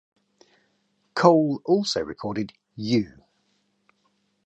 [1.13, 3.21] Cole also recorded "You".